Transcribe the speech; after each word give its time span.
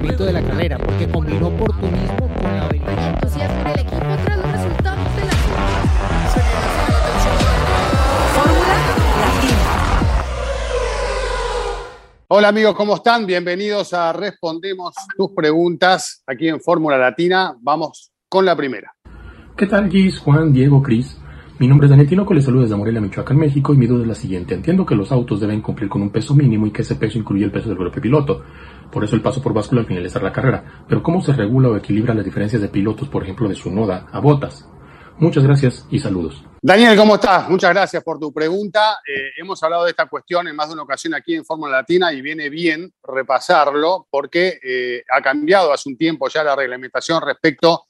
funcionamiento 0.00 0.24
de 0.24 0.32
la 0.32 0.42
carrera, 0.42 0.78
porque 0.78 1.08
combinó 1.08 1.48
oportunismo 1.48 2.28
con 2.34 2.56
la 2.56 2.64
habilidad. 2.64 3.14
entusiasmo 3.14 3.60
en 3.60 3.66
el 3.66 3.80
equipo 3.80 4.06
tras 4.24 4.38
los 4.38 4.52
resultados 4.52 5.16
de 5.16 5.24
la 5.24 5.32
Fórmula 8.34 8.68
Latina. 8.68 9.56
Hola 12.28 12.48
amigos, 12.48 12.74
¿cómo 12.74 12.94
están? 12.94 13.26
Bienvenidos 13.26 13.92
a 13.92 14.12
Respondemos 14.12 14.94
tus 15.16 15.32
preguntas 15.32 16.22
aquí 16.26 16.48
en 16.48 16.60
Fórmula 16.60 16.96
Latina. 16.96 17.54
Vamos 17.60 18.12
con 18.28 18.46
la 18.46 18.56
primera. 18.56 18.94
¿Qué 19.56 19.66
tal, 19.66 19.90
Gis, 19.90 20.18
Juan, 20.18 20.52
Diego, 20.52 20.82
Cris? 20.82 21.19
Mi 21.60 21.68
nombre 21.68 21.84
es 21.84 21.90
Daniel 21.90 22.08
Tinoco, 22.08 22.32
les 22.32 22.42
saludo 22.42 22.62
desde 22.62 22.74
Morelia, 22.74 23.02
Michoacán, 23.02 23.36
México, 23.36 23.74
y 23.74 23.76
mi 23.76 23.86
duda 23.86 24.00
es 24.00 24.08
la 24.08 24.14
siguiente. 24.14 24.54
Entiendo 24.54 24.86
que 24.86 24.94
los 24.94 25.12
autos 25.12 25.40
deben 25.40 25.60
cumplir 25.60 25.90
con 25.90 26.00
un 26.00 26.08
peso 26.08 26.34
mínimo 26.34 26.66
y 26.66 26.70
que 26.70 26.80
ese 26.80 26.94
peso 26.94 27.18
incluye 27.18 27.44
el 27.44 27.52
peso 27.52 27.68
del 27.68 27.76
propio 27.76 28.00
piloto. 28.00 28.42
Por 28.90 29.04
eso 29.04 29.14
el 29.14 29.20
paso 29.20 29.42
por 29.42 29.52
báscula 29.52 29.82
al 29.82 29.86
finalizar 29.86 30.22
la 30.22 30.32
carrera. 30.32 30.84
Pero 30.88 31.02
¿cómo 31.02 31.20
se 31.20 31.34
regula 31.34 31.68
o 31.68 31.76
equilibra 31.76 32.14
las 32.14 32.24
diferencias 32.24 32.62
de 32.62 32.68
pilotos, 32.68 33.10
por 33.10 33.24
ejemplo, 33.24 33.46
de 33.46 33.54
su 33.54 33.70
noda 33.70 34.06
a 34.10 34.20
botas? 34.20 34.66
Muchas 35.18 35.44
gracias 35.44 35.86
y 35.90 35.98
saludos. 35.98 36.42
Daniel, 36.62 36.96
¿cómo 36.96 37.16
estás? 37.16 37.46
Muchas 37.50 37.74
gracias 37.74 38.02
por 38.02 38.18
tu 38.18 38.32
pregunta. 38.32 39.00
Eh, 39.06 39.32
hemos 39.36 39.62
hablado 39.62 39.84
de 39.84 39.90
esta 39.90 40.06
cuestión 40.06 40.48
en 40.48 40.56
más 40.56 40.68
de 40.68 40.72
una 40.72 40.84
ocasión 40.84 41.12
aquí 41.12 41.34
en 41.34 41.44
Fórmula 41.44 41.72
Latina 41.72 42.10
y 42.10 42.22
viene 42.22 42.48
bien 42.48 42.90
repasarlo 43.06 44.06
porque 44.10 44.58
eh, 44.64 45.02
ha 45.14 45.20
cambiado 45.20 45.74
hace 45.74 45.90
un 45.90 45.98
tiempo 45.98 46.26
ya 46.30 46.42
la 46.42 46.56
reglamentación 46.56 47.20
respecto 47.20 47.82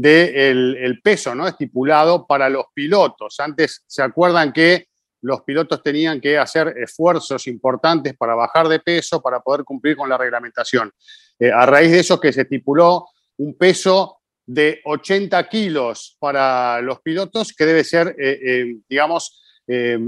del 0.00 0.76
el 0.76 1.00
peso 1.00 1.34
¿no? 1.34 1.48
estipulado 1.48 2.26
para 2.26 2.48
los 2.48 2.66
pilotos. 2.72 3.40
Antes 3.40 3.82
se 3.86 4.02
acuerdan 4.02 4.52
que 4.52 4.86
los 5.22 5.42
pilotos 5.42 5.82
tenían 5.82 6.20
que 6.20 6.38
hacer 6.38 6.74
esfuerzos 6.78 7.48
importantes 7.48 8.16
para 8.16 8.36
bajar 8.36 8.68
de 8.68 8.78
peso 8.78 9.20
para 9.20 9.40
poder 9.40 9.64
cumplir 9.64 9.96
con 9.96 10.08
la 10.08 10.16
reglamentación. 10.16 10.92
Eh, 11.38 11.50
a 11.50 11.66
raíz 11.66 11.90
de 11.90 12.00
eso 12.00 12.20
que 12.20 12.32
se 12.32 12.42
estipuló 12.42 13.08
un 13.38 13.58
peso 13.58 14.20
de 14.46 14.80
80 14.84 15.48
kilos 15.48 16.16
para 16.20 16.80
los 16.80 17.00
pilotos 17.00 17.52
que 17.52 17.66
debe 17.66 17.82
ser, 17.82 18.14
eh, 18.18 18.40
eh, 18.42 18.76
digamos, 18.88 19.42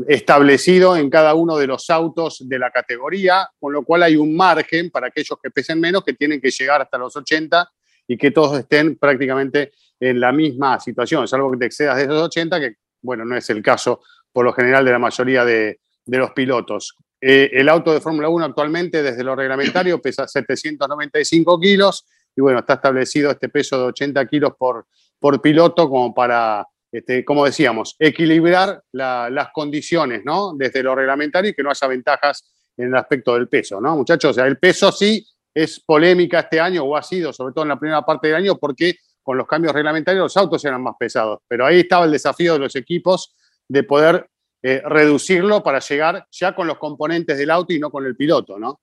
establecido 0.08 0.96
en 0.96 1.10
cada 1.10 1.34
uno 1.34 1.58
de 1.58 1.66
los 1.66 1.90
autos 1.90 2.48
de 2.48 2.58
la 2.58 2.70
categoría, 2.70 3.46
con 3.60 3.74
lo 3.74 3.84
cual 3.84 4.04
hay 4.04 4.16
un 4.16 4.34
margen 4.34 4.90
para 4.90 5.08
aquellos 5.08 5.38
que 5.42 5.50
pesen 5.50 5.78
menos 5.78 6.02
que 6.02 6.14
tienen 6.14 6.40
que 6.40 6.50
llegar 6.50 6.80
hasta 6.80 6.96
los 6.96 7.14
80 7.14 7.70
y 8.10 8.18
que 8.18 8.32
todos 8.32 8.58
estén 8.58 8.96
prácticamente 8.96 9.70
en 10.00 10.18
la 10.18 10.32
misma 10.32 10.80
situación, 10.80 11.28
salvo 11.28 11.52
que 11.52 11.58
te 11.58 11.66
excedas 11.66 11.96
de 11.96 12.02
esos 12.02 12.22
80, 12.22 12.58
que 12.58 12.74
bueno, 13.00 13.24
no 13.24 13.36
es 13.36 13.48
el 13.50 13.62
caso 13.62 14.02
por 14.32 14.44
lo 14.44 14.52
general 14.52 14.84
de 14.84 14.90
la 14.90 14.98
mayoría 14.98 15.44
de, 15.44 15.78
de 16.04 16.18
los 16.18 16.32
pilotos. 16.32 16.96
Eh, 17.20 17.50
el 17.52 17.68
auto 17.68 17.92
de 17.92 18.00
Fórmula 18.00 18.28
1 18.28 18.46
actualmente, 18.46 19.00
desde 19.00 19.22
lo 19.22 19.36
reglamentario, 19.36 20.02
pesa 20.02 20.26
795 20.26 21.60
kilos 21.60 22.04
y 22.34 22.40
bueno, 22.40 22.58
está 22.58 22.74
establecido 22.74 23.30
este 23.30 23.48
peso 23.48 23.78
de 23.78 23.84
80 23.84 24.26
kilos 24.26 24.54
por, 24.58 24.88
por 25.20 25.40
piloto 25.40 25.88
como 25.88 26.12
para, 26.12 26.66
este, 26.90 27.24
como 27.24 27.44
decíamos, 27.44 27.94
equilibrar 27.96 28.82
la, 28.90 29.30
las 29.30 29.50
condiciones, 29.52 30.22
¿no? 30.24 30.52
Desde 30.56 30.82
lo 30.82 30.96
reglamentario 30.96 31.52
y 31.52 31.54
que 31.54 31.62
no 31.62 31.70
haya 31.70 31.86
ventajas 31.86 32.42
en 32.76 32.88
el 32.88 32.96
aspecto 32.96 33.34
del 33.34 33.48
peso, 33.48 33.80
¿no? 33.80 33.94
Muchachos, 33.94 34.32
o 34.32 34.34
sea, 34.34 34.46
el 34.46 34.58
peso 34.58 34.90
sí 34.90 35.24
es 35.54 35.80
polémica 35.80 36.40
este 36.40 36.60
año, 36.60 36.84
o 36.84 36.96
ha 36.96 37.02
sido, 37.02 37.32
sobre 37.32 37.52
todo 37.52 37.64
en 37.64 37.70
la 37.70 37.78
primera 37.78 38.02
parte 38.02 38.28
del 38.28 38.36
año, 38.36 38.56
porque 38.56 38.96
con 39.22 39.36
los 39.36 39.46
cambios 39.46 39.72
reglamentarios 39.72 40.22
los 40.22 40.36
autos 40.36 40.64
eran 40.64 40.82
más 40.82 40.94
pesados. 40.98 41.40
Pero 41.46 41.66
ahí 41.66 41.80
estaba 41.80 42.04
el 42.04 42.12
desafío 42.12 42.54
de 42.54 42.58
los 42.60 42.76
equipos 42.76 43.34
de 43.68 43.82
poder 43.82 44.28
eh, 44.62 44.82
reducirlo 44.84 45.62
para 45.62 45.78
llegar 45.78 46.26
ya 46.30 46.54
con 46.54 46.66
los 46.66 46.78
componentes 46.78 47.38
del 47.38 47.50
auto 47.50 47.72
y 47.72 47.78
no 47.78 47.90
con 47.90 48.04
el 48.06 48.16
piloto, 48.16 48.58
¿no? 48.58 48.80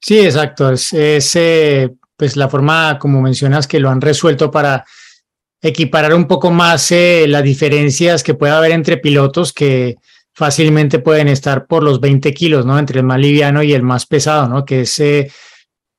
Sí, 0.00 0.20
exacto. 0.20 0.70
Es, 0.70 0.92
eh, 1.36 1.90
pues 2.16 2.36
la 2.36 2.48
forma, 2.48 2.98
como 2.98 3.22
mencionas, 3.22 3.66
que 3.66 3.78
lo 3.78 3.88
han 3.88 4.00
resuelto 4.00 4.50
para 4.50 4.84
equiparar 5.60 6.12
un 6.14 6.26
poco 6.26 6.50
más 6.50 6.90
eh, 6.90 7.26
las 7.28 7.44
diferencias 7.44 8.24
que 8.24 8.34
puede 8.34 8.52
haber 8.52 8.72
entre 8.72 8.96
pilotos 8.96 9.52
que 9.52 9.96
fácilmente 10.34 10.98
pueden 10.98 11.28
estar 11.28 11.66
por 11.66 11.84
los 11.84 12.00
20 12.00 12.34
kilos, 12.34 12.66
¿no? 12.66 12.78
Entre 12.78 12.98
el 12.98 13.06
más 13.06 13.20
liviano 13.20 13.62
y 13.62 13.72
el 13.72 13.82
más 13.82 14.06
pesado, 14.06 14.48
¿no? 14.48 14.64
Que 14.64 14.80
es 14.80 15.00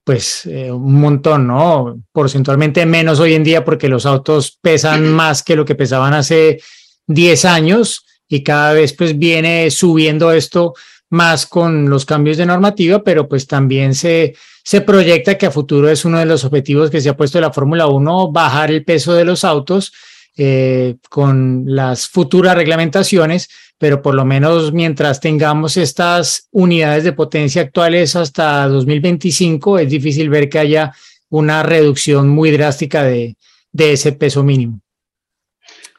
pues 0.03 0.45
eh, 0.45 0.71
un 0.71 0.99
montón, 0.99 1.47
¿no? 1.47 1.99
Porcentualmente 2.11 2.85
menos 2.85 3.19
hoy 3.19 3.33
en 3.33 3.43
día 3.43 3.63
porque 3.63 3.87
los 3.87 4.05
autos 4.05 4.57
pesan 4.61 5.11
más 5.13 5.43
que 5.43 5.55
lo 5.55 5.65
que 5.65 5.75
pesaban 5.75 6.13
hace 6.13 6.61
10 7.07 7.45
años 7.45 8.05
y 8.27 8.43
cada 8.43 8.73
vez 8.73 8.93
pues 8.93 9.17
viene 9.17 9.69
subiendo 9.71 10.31
esto 10.31 10.73
más 11.09 11.45
con 11.45 11.89
los 11.89 12.05
cambios 12.05 12.37
de 12.37 12.45
normativa, 12.45 13.03
pero 13.03 13.29
pues 13.29 13.45
también 13.45 13.93
se, 13.93 14.35
se 14.63 14.81
proyecta 14.81 15.37
que 15.37 15.45
a 15.45 15.51
futuro 15.51 15.87
es 15.87 16.05
uno 16.05 16.17
de 16.17 16.25
los 16.25 16.43
objetivos 16.43 16.89
que 16.89 17.01
se 17.01 17.09
ha 17.09 17.17
puesto 17.17 17.39
la 17.39 17.53
Fórmula 17.53 17.87
1, 17.87 18.31
bajar 18.31 18.71
el 18.71 18.83
peso 18.83 19.13
de 19.13 19.23
los 19.23 19.43
autos 19.43 19.93
eh, 20.35 20.95
con 21.09 21.65
las 21.67 22.07
futuras 22.07 22.55
reglamentaciones, 22.55 23.49
pero 23.83 24.01
por 24.01 24.15
lo 24.15 24.23
menos 24.23 24.71
mientras 24.71 25.19
tengamos 25.19 25.75
estas 25.75 26.47
unidades 26.51 27.03
de 27.03 27.11
potencia 27.11 27.63
actuales 27.63 28.15
hasta 28.15 28.65
2025, 28.69 29.77
es 29.77 29.89
difícil 29.89 30.29
ver 30.29 30.47
que 30.47 30.59
haya 30.59 30.93
una 31.27 31.63
reducción 31.63 32.29
muy 32.29 32.51
drástica 32.51 33.03
de, 33.03 33.35
de 33.73 33.91
ese 33.91 34.13
peso 34.13 34.41
mínimo. 34.41 34.79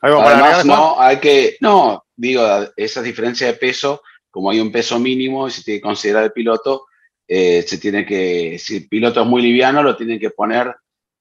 Además, 0.00 0.64
no, 0.64 0.98
hay 0.98 1.18
que, 1.18 1.58
no, 1.60 2.06
digo, 2.16 2.42
esa 2.74 3.02
diferencia 3.02 3.48
de 3.48 3.52
peso, 3.52 4.00
como 4.30 4.48
hay 4.48 4.60
un 4.60 4.72
peso 4.72 4.98
mínimo 4.98 5.46
y 5.46 5.50
se 5.50 5.62
tiene 5.62 5.80
que 5.80 5.86
considerar 5.86 6.24
el 6.24 6.32
piloto, 6.32 6.86
eh, 7.28 7.66
se 7.68 7.76
tiene 7.76 8.06
que, 8.06 8.58
si 8.58 8.78
el 8.78 8.88
piloto 8.88 9.20
es 9.20 9.26
muy 9.26 9.42
liviano, 9.42 9.82
lo 9.82 9.94
tienen 9.94 10.18
que 10.18 10.30
poner 10.30 10.74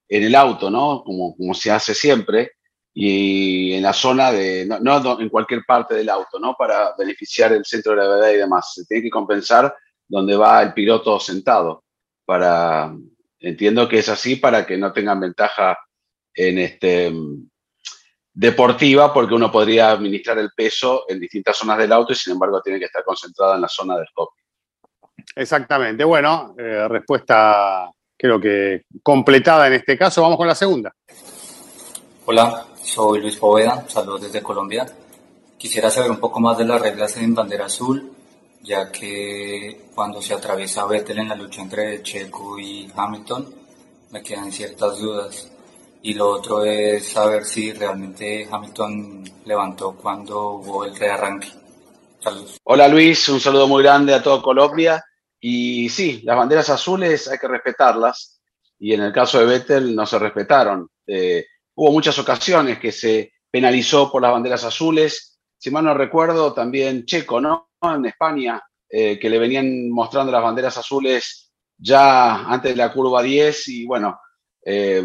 en 0.08 0.22
el 0.22 0.34
auto, 0.34 0.70
¿no? 0.70 1.02
Como, 1.04 1.36
como 1.36 1.52
se 1.52 1.70
hace 1.70 1.94
siempre, 1.94 2.52
y 2.96 3.72
en 3.72 3.82
la 3.82 3.92
zona 3.92 4.30
de, 4.30 4.66
no, 4.66 4.78
no, 4.78 5.20
en 5.20 5.28
cualquier 5.28 5.64
parte 5.66 5.94
del 5.94 6.08
auto, 6.08 6.38
¿no? 6.38 6.54
Para 6.56 6.94
beneficiar 6.96 7.52
el 7.52 7.64
centro 7.64 7.92
de 7.92 7.98
gravedad 7.98 8.30
y 8.30 8.36
demás. 8.36 8.72
Se 8.74 8.86
tiene 8.86 9.02
que 9.02 9.10
compensar 9.10 9.74
donde 10.06 10.36
va 10.36 10.62
el 10.62 10.72
piloto 10.72 11.18
sentado. 11.18 11.82
Para, 12.24 12.94
entiendo 13.40 13.88
que 13.88 13.98
es 13.98 14.08
así 14.08 14.36
para 14.36 14.64
que 14.64 14.78
no 14.78 14.92
tengan 14.92 15.18
ventaja 15.18 15.76
en 16.32 16.58
este 16.58 17.12
deportiva, 18.32 19.12
porque 19.12 19.34
uno 19.34 19.50
podría 19.50 19.90
administrar 19.90 20.38
el 20.38 20.50
peso 20.56 21.04
en 21.08 21.20
distintas 21.20 21.56
zonas 21.56 21.78
del 21.78 21.92
auto 21.92 22.12
y 22.12 22.16
sin 22.16 22.32
embargo 22.32 22.60
tiene 22.62 22.78
que 22.78 22.86
estar 22.86 23.04
concentrada 23.04 23.56
en 23.56 23.60
la 23.60 23.68
zona 23.68 23.96
del 23.96 24.08
cockpit. 24.12 24.44
Exactamente. 25.36 26.04
Bueno, 26.04 26.54
eh, 26.58 26.86
respuesta 26.88 27.90
creo 28.16 28.40
que 28.40 28.84
completada 29.02 29.66
en 29.66 29.74
este 29.74 29.98
caso. 29.98 30.22
Vamos 30.22 30.36
con 30.36 30.48
la 30.48 30.54
segunda. 30.54 30.92
Hola, 32.26 32.68
soy 32.82 33.20
Luis 33.20 33.36
Poveda, 33.36 33.84
saludos 33.86 34.22
desde 34.22 34.42
Colombia. 34.42 34.86
Quisiera 35.58 35.90
saber 35.90 36.10
un 36.10 36.16
poco 36.16 36.40
más 36.40 36.56
de 36.56 36.64
las 36.64 36.80
reglas 36.80 37.14
en 37.18 37.34
bandera 37.34 37.66
azul, 37.66 38.12
ya 38.62 38.90
que 38.90 39.90
cuando 39.94 40.22
se 40.22 40.32
atraviesa 40.32 40.86
Vettel 40.86 41.18
en 41.18 41.28
la 41.28 41.34
lucha 41.34 41.60
entre 41.60 42.02
Checo 42.02 42.58
y 42.58 42.90
Hamilton, 42.96 43.54
me 44.10 44.22
quedan 44.22 44.50
ciertas 44.50 44.98
dudas. 44.98 45.52
Y 46.00 46.14
lo 46.14 46.30
otro 46.30 46.64
es 46.64 47.08
saber 47.08 47.44
si 47.44 47.74
realmente 47.74 48.48
Hamilton 48.50 49.24
levantó 49.44 49.94
cuando 49.94 50.52
hubo 50.52 50.86
el 50.86 50.96
rearranque. 50.96 51.48
Saludos. 52.20 52.56
Hola 52.64 52.88
Luis, 52.88 53.28
un 53.28 53.38
saludo 53.38 53.68
muy 53.68 53.82
grande 53.82 54.14
a 54.14 54.22
todo 54.22 54.40
Colombia. 54.40 55.04
Y 55.38 55.90
sí, 55.90 56.22
las 56.24 56.38
banderas 56.38 56.70
azules 56.70 57.28
hay 57.28 57.36
que 57.36 57.48
respetarlas. 57.48 58.40
Y 58.78 58.94
en 58.94 59.02
el 59.02 59.12
caso 59.12 59.40
de 59.40 59.44
Vettel 59.44 59.94
no 59.94 60.06
se 60.06 60.18
respetaron. 60.18 60.88
Eh, 61.06 61.44
hubo 61.74 61.92
muchas 61.92 62.18
ocasiones 62.18 62.78
que 62.78 62.92
se 62.92 63.32
penalizó 63.50 64.10
por 64.10 64.22
las 64.22 64.32
banderas 64.32 64.64
azules. 64.64 65.38
Si 65.58 65.70
mal 65.70 65.84
no 65.84 65.94
recuerdo, 65.94 66.52
también 66.52 67.04
Checo, 67.06 67.40
¿no? 67.40 67.70
En 67.82 68.06
España, 68.06 68.62
eh, 68.88 69.18
que 69.18 69.30
le 69.30 69.38
venían 69.38 69.90
mostrando 69.90 70.32
las 70.32 70.42
banderas 70.42 70.76
azules 70.76 71.52
ya 71.76 72.44
antes 72.44 72.72
de 72.72 72.76
la 72.76 72.92
curva 72.92 73.22
10 73.22 73.68
y 73.68 73.86
bueno, 73.86 74.18
eh, 74.64 75.02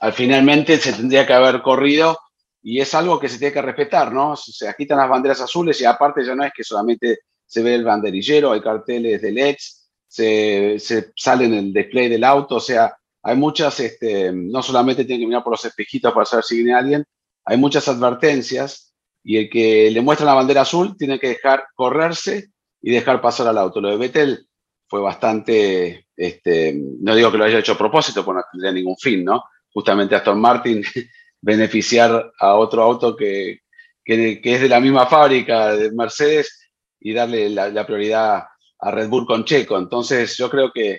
al 0.00 0.12
finalmente 0.12 0.76
se 0.76 0.92
tendría 0.92 1.26
que 1.26 1.32
haber 1.32 1.62
corrido 1.62 2.18
y 2.62 2.80
es 2.80 2.94
algo 2.94 3.20
que 3.20 3.28
se 3.28 3.38
tiene 3.38 3.52
que 3.52 3.62
respetar, 3.62 4.12
¿no? 4.12 4.36
Se 4.36 4.72
quitan 4.76 4.98
las 4.98 5.08
banderas 5.08 5.40
azules 5.40 5.80
y 5.80 5.84
aparte 5.84 6.24
ya 6.24 6.34
no 6.34 6.44
es 6.44 6.52
que 6.54 6.64
solamente 6.64 7.20
se 7.46 7.62
ve 7.62 7.74
el 7.74 7.84
banderillero, 7.84 8.52
hay 8.52 8.60
carteles 8.60 9.20
de 9.20 9.32
LEDs, 9.32 9.90
se, 10.08 10.78
se 10.78 11.12
sale 11.14 11.44
en 11.44 11.54
el 11.54 11.72
display 11.72 12.08
del 12.08 12.24
auto, 12.24 12.56
o 12.56 12.60
sea, 12.60 12.96
hay 13.24 13.36
muchas, 13.36 13.80
este, 13.80 14.30
no 14.32 14.62
solamente 14.62 15.04
tienen 15.04 15.22
que 15.22 15.28
mirar 15.28 15.42
por 15.42 15.52
los 15.52 15.64
espejitos 15.64 16.12
para 16.12 16.26
saber 16.26 16.44
si 16.44 16.56
viene 16.56 16.74
alguien, 16.74 17.04
hay 17.44 17.56
muchas 17.56 17.88
advertencias 17.88 18.94
y 19.22 19.38
el 19.38 19.50
que 19.50 19.90
le 19.90 20.02
muestra 20.02 20.26
la 20.26 20.34
bandera 20.34 20.60
azul 20.60 20.96
tiene 20.98 21.18
que 21.18 21.28
dejar 21.28 21.64
correrse 21.74 22.50
y 22.82 22.90
dejar 22.92 23.22
pasar 23.22 23.48
al 23.48 23.56
auto. 23.56 23.80
Lo 23.80 23.88
de 23.88 23.96
Vettel 23.96 24.46
fue 24.86 25.00
bastante, 25.00 26.06
este, 26.14 26.78
no 27.00 27.14
digo 27.14 27.32
que 27.32 27.38
lo 27.38 27.44
haya 27.44 27.58
hecho 27.58 27.72
a 27.72 27.78
propósito, 27.78 28.22
porque 28.24 28.40
no 28.40 28.44
tendría 28.52 28.72
ningún 28.72 28.96
fin, 28.98 29.24
¿no? 29.24 29.42
Justamente 29.72 30.14
Aston 30.14 30.38
Martin 30.38 30.84
beneficiar 31.40 32.30
a 32.38 32.54
otro 32.54 32.82
auto 32.82 33.16
que, 33.16 33.60
que, 34.04 34.40
es 34.42 34.60
de 34.60 34.68
la 34.68 34.80
misma 34.80 35.06
fábrica 35.06 35.74
de 35.74 35.90
Mercedes 35.92 36.70
y 37.00 37.14
darle 37.14 37.48
la, 37.48 37.86
prioridad 37.86 38.44
a 38.80 38.90
Red 38.90 39.08
Bull 39.08 39.26
con 39.26 39.44
Checo. 39.44 39.78
Entonces 39.78 40.36
yo 40.36 40.50
creo 40.50 40.70
que 40.72 40.98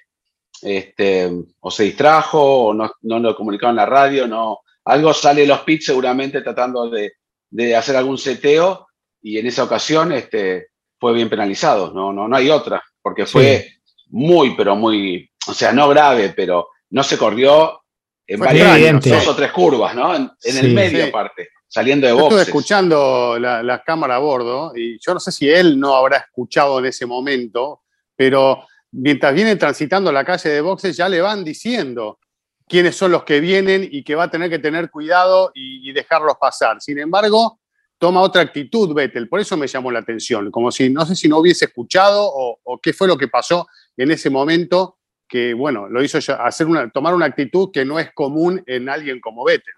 este, 0.66 1.32
o 1.60 1.70
se 1.72 1.84
distrajo, 1.84 2.66
o 2.68 2.74
no, 2.74 2.92
no 3.04 3.20
lo 3.20 3.36
comunicaron 3.36 3.74
en 3.74 3.78
la 3.78 3.86
radio, 3.86 4.28
no, 4.28 4.60
algo 4.86 5.14
sale 5.14 5.42
de 5.42 5.48
los 5.48 5.60
pits 5.62 5.86
seguramente 5.86 6.42
tratando 6.42 6.90
de, 6.90 7.14
de 7.50 7.76
hacer 7.76 7.96
algún 7.96 8.18
seteo 8.18 8.88
y 9.22 9.38
en 9.38 9.48
esa 9.48 9.64
ocasión 9.64 10.12
este, 10.12 10.68
fue 11.00 11.14
bien 11.14 11.30
penalizado, 11.30 11.92
no, 11.94 12.12
no, 12.12 12.28
no 12.28 12.36
hay 12.36 12.50
otra, 12.50 12.84
porque 13.02 13.26
fue 13.26 13.68
muy, 14.08 14.56
pero 14.56 14.76
muy, 14.76 15.30
o 15.48 15.54
sea, 15.54 15.72
no 15.72 15.88
grave, 15.90 16.34
pero 16.36 16.68
no 16.90 17.04
se 17.04 17.18
corrió 17.18 17.82
en 18.28 18.40
Fue 18.40 18.48
varias, 18.48 18.76
evidente. 18.76 19.10
dos 19.12 19.28
o 19.28 19.36
tres 19.36 19.52
curvas, 19.52 19.94
¿no? 19.96 20.16
En, 20.16 20.24
en 20.44 20.54
Sí. 20.54 20.60
el 20.60 20.74
medio 20.74 21.04
Sí. 21.04 21.10
aparte, 21.10 21.50
saliendo 21.68 22.08
de 22.08 22.14
Yo 22.14 22.18
estuve 22.20 22.30
boxes. 22.38 22.48
escuchando 22.48 23.38
la, 23.40 23.62
la 23.62 23.84
cámara 23.84 24.16
a 24.16 24.20
bordo 24.20 24.72
y 24.76 24.98
yo 25.00 25.14
no 25.14 25.20
sé 25.20 25.32
si 25.32 25.48
él 25.50 25.80
no 25.80 25.96
habrá 25.96 26.18
escuchado 26.18 26.80
en 26.80 26.86
ese 26.86 27.06
momento, 27.06 27.82
pero 28.16 28.66
mientras 28.96 29.34
viene 29.34 29.56
transitando 29.56 30.12
la 30.12 30.24
calle 30.24 30.50
de 30.50 30.62
boxes 30.62 30.96
ya 30.96 31.10
le 31.10 31.22
van 31.22 31.44
diciendo 31.44 32.20
quiénes 32.68 32.96
son 32.96 33.12
los 33.12 33.24
que 33.24 33.40
vienen 33.40 33.88
y 33.90 34.04
que 34.04 34.16
va 34.16 34.24
a 34.24 34.32
tener 34.32 34.50
que 34.50 34.60
tener 34.60 34.90
cuidado 34.90 35.52
y, 35.54 35.92
dejarlos 35.92 36.36
pasar. 36.40 36.82
Sin 36.82 36.98
embargo, 36.98 37.60
toma 37.98 38.22
otra 38.22 38.42
actitud 38.42 38.94
Vettel, 38.94 39.30
por 39.30 39.40
eso 39.40 39.56
me 39.56 39.68
llamó 39.68 39.92
la 39.92 40.00
atención, 40.00 40.50
como 40.50 40.72
si 40.72 40.90
no 40.90 41.06
sé 41.06 41.16
si 41.16 41.28
no 41.28 41.38
hubiese 41.38 41.66
escuchado 41.66 42.28
o, 42.28 42.80
qué 42.82 42.92
fue 42.92 43.08
lo 43.08 43.18
que 43.18 43.28
pasó 43.28 43.68
en 43.96 44.12
ese 44.12 44.30
momento 44.30 44.98
que, 45.28 45.54
bueno, 45.54 45.88
lo 45.88 46.04
hizo 46.04 46.18
hacer 46.18 46.68
tomar 46.94 47.14
una 47.14 47.26
actitud 47.26 47.72
que 47.72 47.86
no 47.86 48.00
es 48.00 48.12
común 48.14 48.64
en 48.66 48.90
alguien 48.90 49.20
como 49.20 49.44
Vettel. 49.44 49.74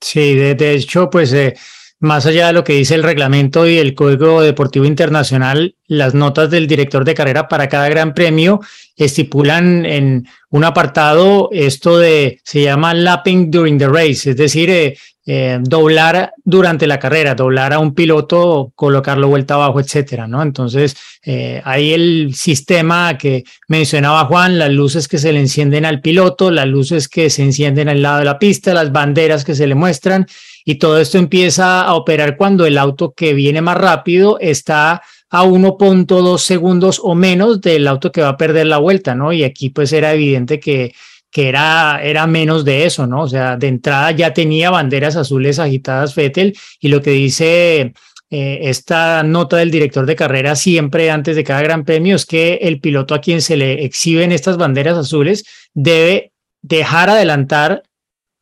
Sí, 0.00 0.34
de, 0.34 0.54
de 0.54 0.74
hecho, 0.74 1.08
pues 1.08 1.32
eh, 1.32 1.54
más 1.98 2.26
allá 2.26 2.48
de 2.48 2.52
lo 2.52 2.64
que 2.64 2.74
dice 2.74 2.94
el 2.94 3.02
reglamento 3.02 3.66
y 3.66 3.78
el 3.78 3.94
Código 3.94 4.42
Deportivo 4.42 4.84
Internacional, 4.84 5.76
las 5.86 6.14
notas 6.14 6.50
del 6.50 6.66
director 6.66 7.04
de 7.04 7.14
carrera 7.14 7.48
para 7.48 7.68
cada 7.68 7.88
gran 7.88 8.14
premio 8.14 8.60
estipulan 8.96 9.86
en 9.86 10.26
un 10.50 10.64
apartado 10.64 11.48
esto 11.52 11.98
de, 11.98 12.40
se 12.44 12.62
llama 12.62 12.94
lapping 12.94 13.50
during 13.50 13.78
the 13.78 13.88
race, 13.88 14.30
es 14.30 14.36
decir, 14.36 14.70
eh, 14.70 14.96
eh, 15.28 15.58
doblar 15.60 16.34
durante 16.44 16.86
la 16.86 17.00
carrera, 17.00 17.34
doblar 17.34 17.72
a 17.72 17.80
un 17.80 17.94
piloto, 17.96 18.70
colocarlo 18.76 19.26
vuelta 19.26 19.54
abajo, 19.54 19.80
etcétera, 19.80 20.28
¿no? 20.28 20.40
Entonces, 20.40 20.96
eh, 21.24 21.60
ahí 21.64 21.92
el 21.92 22.32
sistema 22.36 23.18
que 23.18 23.42
mencionaba 23.66 24.26
Juan, 24.26 24.56
las 24.56 24.70
luces 24.70 25.08
que 25.08 25.18
se 25.18 25.32
le 25.32 25.40
encienden 25.40 25.84
al 25.84 26.00
piloto, 26.00 26.52
las 26.52 26.68
luces 26.68 27.08
que 27.08 27.28
se 27.28 27.42
encienden 27.42 27.88
al 27.88 28.02
lado 28.02 28.20
de 28.20 28.24
la 28.24 28.38
pista, 28.38 28.72
las 28.72 28.92
banderas 28.92 29.44
que 29.44 29.56
se 29.56 29.66
le 29.66 29.74
muestran, 29.74 30.28
y 30.68 30.74
todo 30.74 31.00
esto 31.00 31.16
empieza 31.16 31.82
a 31.82 31.94
operar 31.94 32.36
cuando 32.36 32.66
el 32.66 32.76
auto 32.76 33.14
que 33.16 33.34
viene 33.34 33.62
más 33.62 33.78
rápido 33.78 34.36
está 34.40 35.00
a 35.30 35.44
1.2 35.44 36.38
segundos 36.38 37.00
o 37.02 37.14
menos 37.14 37.60
del 37.60 37.86
auto 37.86 38.10
que 38.10 38.20
va 38.20 38.30
a 38.30 38.36
perder 38.36 38.66
la 38.66 38.78
vuelta, 38.78 39.14
¿no? 39.14 39.32
Y 39.32 39.44
aquí 39.44 39.70
pues 39.70 39.92
era 39.92 40.12
evidente 40.12 40.58
que, 40.58 40.92
que 41.30 41.48
era, 41.48 42.00
era 42.02 42.26
menos 42.26 42.64
de 42.64 42.84
eso, 42.84 43.06
¿no? 43.06 43.22
O 43.22 43.28
sea, 43.28 43.56
de 43.56 43.68
entrada 43.68 44.10
ya 44.10 44.34
tenía 44.34 44.70
banderas 44.70 45.14
azules 45.14 45.60
agitadas 45.60 46.16
Vettel 46.16 46.56
y 46.80 46.88
lo 46.88 47.00
que 47.00 47.12
dice 47.12 47.92
eh, 48.30 48.58
esta 48.62 49.22
nota 49.22 49.58
del 49.58 49.70
director 49.70 50.04
de 50.04 50.16
carrera 50.16 50.56
siempre 50.56 51.12
antes 51.12 51.36
de 51.36 51.44
cada 51.44 51.62
gran 51.62 51.84
premio 51.84 52.16
es 52.16 52.26
que 52.26 52.54
el 52.62 52.80
piloto 52.80 53.14
a 53.14 53.20
quien 53.20 53.40
se 53.40 53.56
le 53.56 53.84
exhiben 53.84 54.32
estas 54.32 54.56
banderas 54.56 54.98
azules 54.98 55.44
debe 55.74 56.32
dejar 56.60 57.08
adelantar 57.08 57.84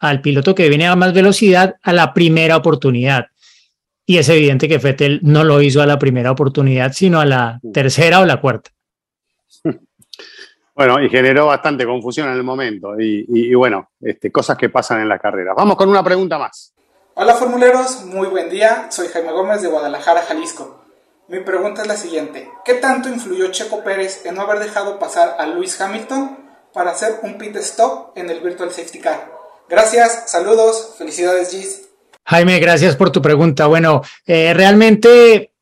al 0.08 0.20
piloto 0.20 0.54
que 0.54 0.68
viene 0.68 0.86
a 0.86 0.96
más 0.96 1.12
velocidad 1.12 1.76
a 1.82 1.92
la 1.92 2.12
primera 2.14 2.56
oportunidad. 2.56 3.26
Y 4.06 4.18
es 4.18 4.28
evidente 4.28 4.68
que 4.68 4.78
Vettel 4.78 5.20
no 5.22 5.44
lo 5.44 5.60
hizo 5.62 5.80
a 5.80 5.86
la 5.86 5.98
primera 5.98 6.30
oportunidad, 6.30 6.92
sino 6.92 7.20
a 7.20 7.24
la 7.24 7.60
tercera 7.72 8.20
o 8.20 8.24
la 8.26 8.40
cuarta. 8.40 8.70
Bueno, 10.76 11.00
y 11.00 11.08
generó 11.08 11.46
bastante 11.46 11.86
confusión 11.86 12.28
en 12.28 12.34
el 12.34 12.42
momento. 12.42 12.98
Y, 12.98 13.24
y- 13.28 13.50
y 13.52 13.54
bueno, 13.54 13.90
este, 14.00 14.32
cosas 14.32 14.58
que 14.58 14.68
pasan 14.70 15.00
en 15.00 15.08
la 15.08 15.20
carrera. 15.20 15.54
Vamos 15.56 15.76
con 15.76 15.88
una 15.88 16.02
pregunta 16.02 16.36
más. 16.36 16.74
Hola 17.14 17.34
formuleros, 17.34 18.04
muy 18.06 18.26
buen 18.26 18.50
día, 18.50 18.88
soy 18.90 19.06
Jaime 19.06 19.30
Gómez 19.30 19.62
de 19.62 19.68
Guadalajara, 19.68 20.22
Jalisco. 20.22 20.84
Mi 21.28 21.38
pregunta 21.40 21.82
es 21.82 21.86
la 21.88 21.96
siguiente, 21.96 22.50
¿qué 22.64 22.74
tanto 22.74 23.08
influyó 23.08 23.52
Checo 23.52 23.84
Pérez 23.84 24.26
en 24.26 24.34
no 24.34 24.42
haber 24.42 24.58
dejado 24.58 24.98
pasar 24.98 25.36
a 25.38 25.46
Lewis 25.46 25.80
Hamilton 25.80 26.36
para 26.72 26.90
hacer 26.90 27.20
un 27.22 27.38
pit 27.38 27.54
stop 27.56 28.10
en 28.18 28.28
el 28.30 28.40
Virtual 28.40 28.72
Safety 28.72 28.98
Car? 28.98 29.30
Gracias, 29.68 30.30
saludos, 30.30 30.94
felicidades 30.98 31.50
Gis. 31.50 31.88
Jaime, 32.26 32.58
gracias 32.58 32.96
por 32.96 33.10
tu 33.10 33.20
pregunta. 33.20 33.66
Bueno, 33.66 34.02
eh, 34.26 34.52
realmente 34.54 35.52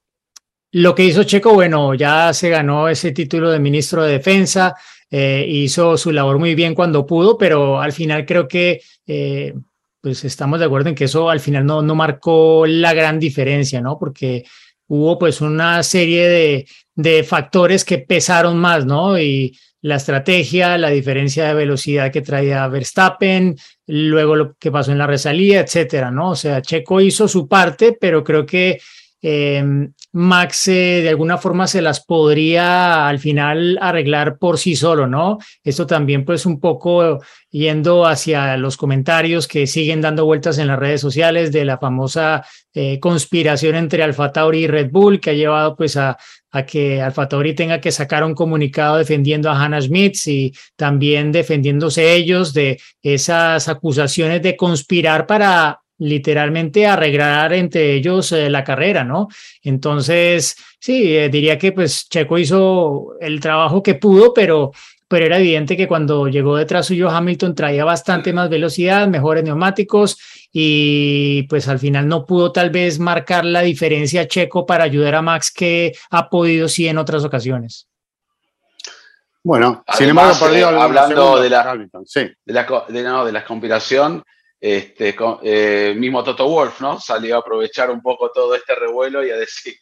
lo 0.72 0.94
que 0.94 1.04
hizo 1.04 1.24
Checo, 1.24 1.54
bueno, 1.54 1.94
ya 1.94 2.32
se 2.32 2.48
ganó 2.48 2.88
ese 2.88 3.12
título 3.12 3.50
de 3.50 3.58
ministro 3.58 4.02
de 4.04 4.12
Defensa, 4.12 4.74
eh, 5.10 5.44
hizo 5.46 5.96
su 5.96 6.10
labor 6.12 6.38
muy 6.38 6.54
bien 6.54 6.74
cuando 6.74 7.04
pudo, 7.04 7.36
pero 7.36 7.80
al 7.80 7.92
final 7.92 8.24
creo 8.24 8.48
que 8.48 8.80
eh, 9.06 9.54
pues 10.00 10.24
estamos 10.24 10.58
de 10.58 10.64
acuerdo 10.64 10.88
en 10.88 10.94
que 10.94 11.04
eso 11.04 11.28
al 11.28 11.40
final 11.40 11.66
no, 11.66 11.82
no 11.82 11.94
marcó 11.94 12.64
la 12.66 12.94
gran 12.94 13.20
diferencia, 13.20 13.80
¿no? 13.80 13.98
Porque 13.98 14.44
hubo 14.88 15.18
pues 15.18 15.40
una 15.40 15.82
serie 15.82 16.28
de, 16.28 16.66
de 16.94 17.22
factores 17.24 17.84
que 17.84 17.98
pesaron 17.98 18.58
más, 18.58 18.86
¿no? 18.86 19.18
Y 19.18 19.56
la 19.82 19.96
estrategia, 19.96 20.78
la 20.78 20.90
diferencia 20.90 21.48
de 21.48 21.54
velocidad 21.54 22.10
que 22.10 22.22
traía 22.22 22.66
Verstappen, 22.68 23.56
luego 23.86 24.36
lo 24.36 24.54
que 24.54 24.70
pasó 24.70 24.92
en 24.92 24.98
la 24.98 25.06
resalía, 25.06 25.60
etcétera, 25.60 26.10
¿no? 26.10 26.30
O 26.30 26.36
sea, 26.36 26.62
Checo 26.62 27.00
hizo 27.00 27.28
su 27.28 27.48
parte, 27.48 27.96
pero 28.00 28.22
creo 28.22 28.46
que 28.46 28.80
eh, 29.24 29.88
Max 30.14 30.66
eh, 30.66 31.00
de 31.00 31.08
alguna 31.08 31.38
forma 31.38 31.68
se 31.68 31.80
las 31.80 32.04
podría 32.04 33.08
al 33.08 33.20
final 33.20 33.78
arreglar 33.80 34.36
por 34.36 34.58
sí 34.58 34.74
solo, 34.74 35.06
¿no? 35.06 35.38
Esto 35.62 35.86
también 35.86 36.24
pues 36.24 36.44
un 36.44 36.58
poco 36.58 37.20
yendo 37.48 38.04
hacia 38.04 38.56
los 38.56 38.76
comentarios 38.76 39.46
que 39.46 39.68
siguen 39.68 40.00
dando 40.00 40.24
vueltas 40.24 40.58
en 40.58 40.66
las 40.66 40.78
redes 40.78 41.00
sociales 41.00 41.52
de 41.52 41.64
la 41.64 41.78
famosa 41.78 42.44
eh, 42.74 42.98
conspiración 42.98 43.76
entre 43.76 44.02
Alfa 44.02 44.32
Tauri 44.32 44.64
y 44.64 44.66
Red 44.66 44.90
Bull 44.90 45.20
que 45.20 45.30
ha 45.30 45.34
llevado 45.34 45.76
pues 45.76 45.96
a, 45.96 46.18
a 46.52 46.64
que 46.64 47.00
Alfa 47.00 47.28
Tauri 47.28 47.54
tenga 47.54 47.80
que 47.80 47.90
sacar 47.90 48.22
un 48.24 48.34
comunicado 48.34 48.98
defendiendo 48.98 49.50
a 49.50 49.60
Hannah 49.60 49.80
Schmitz 49.80 50.26
y 50.26 50.52
también 50.76 51.32
defendiéndose 51.32 52.14
ellos 52.14 52.52
de 52.52 52.78
esas 53.02 53.68
acusaciones 53.68 54.42
de 54.42 54.56
conspirar 54.56 55.26
para 55.26 55.80
literalmente 55.98 56.86
arreglar 56.86 57.52
entre 57.52 57.94
ellos 57.94 58.32
eh, 58.32 58.50
la 58.50 58.64
carrera, 58.64 59.04
¿no? 59.04 59.28
Entonces, 59.62 60.56
sí, 60.78 61.16
eh, 61.16 61.28
diría 61.28 61.58
que 61.58 61.72
pues 61.72 62.08
Checo 62.08 62.38
hizo 62.38 63.14
el 63.20 63.40
trabajo 63.40 63.82
que 63.82 63.94
pudo, 63.94 64.34
pero, 64.34 64.72
pero 65.12 65.26
era 65.26 65.36
evidente 65.36 65.76
que 65.76 65.86
cuando 65.86 66.26
llegó 66.26 66.56
detrás 66.56 66.86
suyo 66.86 67.10
Hamilton 67.10 67.54
traía 67.54 67.84
bastante 67.84 68.32
más 68.32 68.48
velocidad, 68.48 69.06
mejores 69.08 69.44
neumáticos 69.44 70.16
y 70.50 71.42
pues 71.50 71.68
al 71.68 71.78
final 71.78 72.08
no 72.08 72.24
pudo 72.24 72.50
tal 72.50 72.70
vez 72.70 72.98
marcar 72.98 73.44
la 73.44 73.60
diferencia 73.60 74.26
Checo 74.26 74.64
para 74.64 74.84
ayudar 74.84 75.14
a 75.16 75.20
Max 75.20 75.52
que 75.54 75.92
ha 76.10 76.30
podido 76.30 76.66
sí 76.66 76.88
en 76.88 76.96
otras 76.96 77.24
ocasiones. 77.24 77.88
Bueno, 79.44 79.84
sin 79.98 80.08
embargo, 80.08 80.32
perdió 80.40 80.70
eh, 80.70 80.80
hablando 80.80 81.42
de 81.42 81.50
la- 81.50 81.70
Hamilton, 81.70 82.06
Sí. 82.06 82.20
de 82.42 82.52
la, 82.54 82.64
co- 82.64 82.86
de, 82.88 83.02
no, 83.02 83.26
de 83.26 83.32
la 83.32 83.44
conspiración, 83.44 84.22
este, 84.58 85.14
eh, 85.42 85.94
mismo 85.94 86.24
Toto 86.24 86.48
Wolf, 86.48 86.80
¿no? 86.80 86.98
Salió 86.98 87.36
a 87.36 87.40
aprovechar 87.40 87.90
un 87.90 88.00
poco 88.00 88.30
todo 88.32 88.54
este 88.54 88.74
revuelo 88.76 89.26
y 89.26 89.30
a 89.30 89.36
decir 89.36 89.74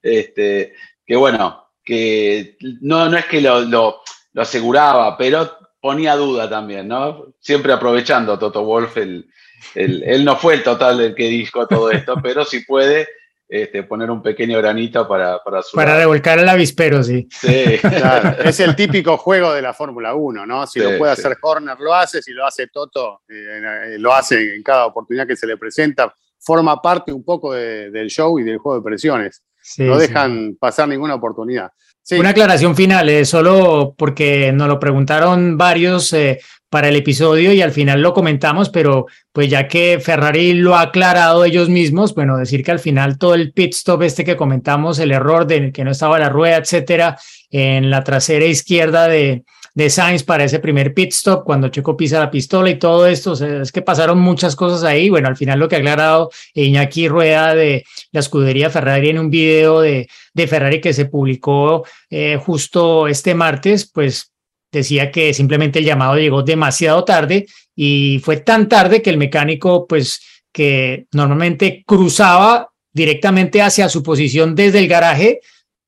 este, 0.00 0.74
que, 1.04 1.16
bueno, 1.16 1.70
que 1.82 2.56
no, 2.82 3.08
no 3.08 3.16
es 3.16 3.24
que 3.24 3.40
lo, 3.40 3.62
lo- 3.62 4.00
lo 4.36 4.42
aseguraba, 4.42 5.16
pero 5.16 5.50
ponía 5.80 6.14
duda 6.14 6.46
también, 6.50 6.88
¿no? 6.88 7.32
Siempre 7.40 7.72
aprovechando 7.72 8.38
Toto 8.38 8.62
Wolf, 8.64 8.98
el, 8.98 9.26
el- 9.74 10.02
él 10.04 10.24
no 10.26 10.36
fue 10.36 10.52
el 10.54 10.62
total 10.62 11.00
el 11.00 11.14
que 11.14 11.24
dijo 11.28 11.66
todo 11.66 11.90
esto, 11.90 12.16
pero 12.22 12.44
sí 12.44 12.60
puede 12.66 13.08
este, 13.48 13.82
poner 13.84 14.10
un 14.10 14.20
pequeño 14.20 14.58
granito 14.58 15.08
para, 15.08 15.38
para 15.42 15.62
su 15.62 15.74
Para 15.74 15.96
revolcar 15.96 16.38
el 16.38 16.48
avispero, 16.50 17.02
sí. 17.02 17.26
Sí. 17.30 17.78
Claro, 17.80 18.42
es 18.42 18.60
el 18.60 18.76
típico 18.76 19.16
juego 19.26 19.54
de 19.54 19.62
la 19.62 19.72
Fórmula 19.72 20.14
1, 20.14 20.44
¿no? 20.44 20.66
Si 20.66 20.80
Sí, 20.80 20.84
lo 20.84 20.98
puede 20.98 21.14
sí. 21.16 21.22
hacer 21.22 21.38
Horner, 21.40 21.78
lo 21.80 21.94
hace, 21.94 22.20
si 22.20 22.32
lo 22.32 22.44
hace 22.44 22.66
Toto, 22.66 23.22
eh, 23.28 23.60
eh, 23.94 23.96
lo 23.98 24.12
hace 24.12 24.54
en 24.56 24.62
cada 24.62 24.84
oportunidad 24.84 25.26
que 25.26 25.36
se 25.36 25.46
le 25.46 25.56
presenta. 25.56 26.12
Forma 26.38 26.82
parte 26.82 27.10
un 27.10 27.24
poco 27.24 27.54
de- 27.54 27.90
del 27.90 28.08
show 28.10 28.38
y 28.38 28.42
del 28.42 28.58
juego 28.58 28.80
de 28.80 28.84
presiones. 28.84 29.42
Sí, 29.62 29.82
no 29.84 29.94
sí. 29.98 30.06
dejan 30.08 30.56
pasar 30.60 30.86
ninguna 30.88 31.14
oportunidad. 31.14 31.70
Una 32.12 32.30
aclaración 32.30 32.76
final, 32.76 33.08
eh, 33.08 33.24
solo 33.24 33.94
porque 33.98 34.52
nos 34.52 34.68
lo 34.68 34.78
preguntaron 34.78 35.58
varios 35.58 36.12
eh, 36.12 36.38
para 36.70 36.88
el 36.88 36.96
episodio 36.96 37.52
y 37.52 37.62
al 37.62 37.72
final 37.72 38.00
lo 38.00 38.14
comentamos, 38.14 38.68
pero 38.68 39.06
pues 39.32 39.50
ya 39.50 39.66
que 39.66 39.98
Ferrari 40.00 40.54
lo 40.54 40.76
ha 40.76 40.82
aclarado 40.82 41.44
ellos 41.44 41.68
mismos, 41.68 42.14
bueno, 42.14 42.36
decir 42.36 42.62
que 42.62 42.70
al 42.70 42.78
final 42.78 43.18
todo 43.18 43.34
el 43.34 43.52
pit 43.52 43.74
stop 43.74 44.02
este 44.02 44.24
que 44.24 44.36
comentamos, 44.36 44.98
el 45.00 45.10
error 45.10 45.46
de 45.46 45.72
que 45.72 45.84
no 45.84 45.90
estaba 45.90 46.18
la 46.18 46.28
rueda, 46.28 46.58
etcétera, 46.58 47.18
en 47.50 47.90
la 47.90 48.04
trasera 48.04 48.44
izquierda 48.44 49.08
de, 49.08 49.44
de 49.76 49.90
Sainz 49.90 50.24
para 50.24 50.44
ese 50.44 50.58
primer 50.58 50.94
pit 50.94 51.12
stop, 51.12 51.44
cuando 51.44 51.68
Checo 51.68 51.98
pisa 51.98 52.18
la 52.18 52.30
pistola 52.30 52.70
y 52.70 52.78
todo 52.78 53.06
esto, 53.06 53.34
es 53.34 53.70
que 53.70 53.82
pasaron 53.82 54.18
muchas 54.18 54.56
cosas 54.56 54.82
ahí. 54.84 55.10
Bueno, 55.10 55.28
al 55.28 55.36
final 55.36 55.58
lo 55.58 55.68
que 55.68 55.76
ha 55.76 55.78
aclarado 55.78 56.30
Iñaki 56.54 57.08
Rueda 57.08 57.54
de 57.54 57.84
la 58.10 58.20
escudería 58.20 58.70
Ferrari 58.70 59.10
en 59.10 59.18
un 59.18 59.28
video 59.28 59.82
de, 59.82 60.08
de 60.32 60.46
Ferrari 60.46 60.80
que 60.80 60.94
se 60.94 61.04
publicó 61.04 61.84
eh, 62.08 62.38
justo 62.42 63.06
este 63.06 63.34
martes, 63.34 63.90
pues 63.92 64.32
decía 64.72 65.10
que 65.10 65.34
simplemente 65.34 65.80
el 65.80 65.84
llamado 65.84 66.16
llegó 66.16 66.42
demasiado 66.42 67.04
tarde 67.04 67.46
y 67.74 68.18
fue 68.24 68.38
tan 68.38 68.70
tarde 68.70 69.02
que 69.02 69.10
el 69.10 69.18
mecánico, 69.18 69.86
pues, 69.86 70.22
que 70.52 71.04
normalmente 71.12 71.84
cruzaba 71.86 72.70
directamente 72.94 73.60
hacia 73.60 73.90
su 73.90 74.02
posición 74.02 74.54
desde 74.54 74.78
el 74.78 74.88
garaje, 74.88 75.40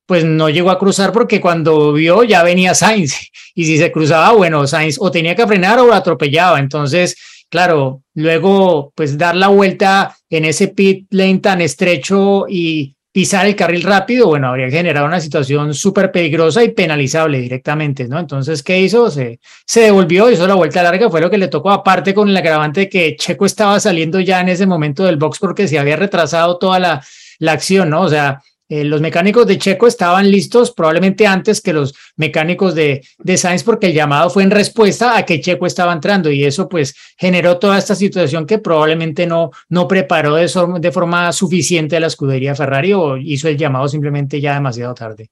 pues 0.09 0.25
no 0.25 0.49
llegó 0.49 0.71
a 0.71 0.79
cruzar 0.79 1.11
porque 1.11 1.39
cuando 1.39 1.93
vio 1.93 2.23
ya 2.23 2.41
venía 2.41 2.73
Sainz 2.73 3.15
y 3.53 3.65
si 3.65 3.77
se 3.77 3.91
cruzaba, 3.91 4.31
bueno, 4.31 4.65
Sainz 4.65 4.97
o 4.99 5.11
tenía 5.11 5.35
que 5.35 5.45
frenar 5.45 5.77
o 5.77 5.93
atropellaba. 5.93 6.57
Entonces, 6.57 7.15
claro, 7.47 8.01
luego 8.15 8.91
pues 8.95 9.19
dar 9.19 9.35
la 9.35 9.49
vuelta 9.49 10.17
en 10.27 10.45
ese 10.45 10.69
pit 10.69 11.05
lane 11.11 11.37
tan 11.37 11.61
estrecho 11.61 12.47
y 12.49 12.95
pisar 13.11 13.45
el 13.45 13.55
carril 13.55 13.83
rápido, 13.83 14.25
bueno, 14.25 14.47
habría 14.47 14.71
generado 14.71 15.05
una 15.05 15.21
situación 15.21 15.75
súper 15.75 16.11
peligrosa 16.11 16.63
y 16.63 16.69
penalizable 16.69 17.39
directamente, 17.39 18.07
¿no? 18.07 18.17
Entonces, 18.17 18.63
¿qué 18.63 18.79
hizo? 18.79 19.11
Se, 19.11 19.39
se 19.67 19.81
devolvió, 19.81 20.31
hizo 20.31 20.47
la 20.47 20.55
vuelta 20.55 20.81
larga, 20.81 21.07
fue 21.07 21.21
lo 21.21 21.29
que 21.29 21.37
le 21.37 21.49
tocó, 21.49 21.69
aparte 21.69 22.15
con 22.15 22.29
el 22.29 22.37
agravante 22.37 22.81
de 22.81 22.89
que 22.89 23.15
Checo 23.15 23.45
estaba 23.45 23.79
saliendo 23.79 24.19
ya 24.19 24.41
en 24.41 24.49
ese 24.49 24.65
momento 24.65 25.03
del 25.03 25.17
box 25.17 25.37
porque 25.37 25.67
se 25.67 25.77
había 25.77 25.97
retrasado 25.97 26.57
toda 26.57 26.79
la, 26.79 27.05
la 27.37 27.51
acción, 27.51 27.91
¿no? 27.91 28.01
O 28.01 28.09
sea, 28.09 28.41
eh, 28.69 28.83
los 28.83 29.01
mecánicos 29.01 29.47
de 29.47 29.57
Checo 29.57 29.87
estaban 29.87 30.29
listos 30.29 30.71
probablemente 30.71 31.25
antes 31.25 31.59
que 31.59 31.73
los 31.73 31.95
mecánicos 32.15 32.75
de, 32.75 33.03
de 33.17 33.37
Sainz 33.37 33.63
porque 33.63 33.87
el 33.87 33.93
llamado 33.93 34.29
fue 34.29 34.43
en 34.43 34.51
respuesta 34.51 35.17
a 35.17 35.25
que 35.25 35.41
Checo 35.41 35.65
estaba 35.65 35.91
entrando 35.91 36.31
y 36.31 36.45
eso 36.45 36.69
pues 36.69 36.95
generó 37.17 37.57
toda 37.57 37.77
esta 37.77 37.95
situación 37.95 38.45
que 38.45 38.59
probablemente 38.59 39.25
no, 39.25 39.51
no 39.69 39.87
preparó 39.87 40.35
de, 40.35 40.47
de 40.79 40.91
forma 40.91 41.33
suficiente 41.33 41.99
la 41.99 42.07
escudería 42.07 42.55
Ferrari 42.55 42.93
o 42.93 43.17
hizo 43.17 43.47
el 43.47 43.57
llamado 43.57 43.87
simplemente 43.87 44.39
ya 44.39 44.53
demasiado 44.53 44.93
tarde. 44.93 45.29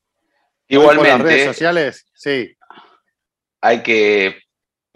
Igualmente. 0.68 1.10
Las 1.10 1.22
redes 1.22 1.46
sociales, 1.46 2.06
sí. 2.14 2.54
Hay 3.62 3.82
que, 3.82 4.36